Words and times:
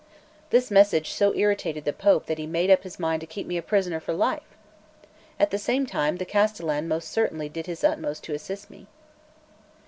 This 0.49 0.71
message 0.71 1.11
so 1.11 1.31
irritated 1.35 1.85
the 1.85 1.93
Pope 1.93 2.25
that 2.25 2.39
he 2.39 2.47
made 2.47 2.71
his 2.79 2.97
mind 2.97 3.19
up 3.21 3.29
to 3.29 3.33
keep 3.35 3.45
me 3.45 3.55
a 3.55 3.61
prisoner 3.61 3.99
for 3.99 4.13
life. 4.13 4.57
At 5.39 5.51
the 5.51 5.59
same 5.59 5.85
time, 5.85 6.15
the 6.17 6.25
castellan 6.25 6.87
most 6.87 7.07
certainly 7.11 7.49
did 7.49 7.67
his 7.67 7.83
utmost 7.83 8.23
to 8.23 8.33
assist 8.33 8.71
me. 8.71 8.87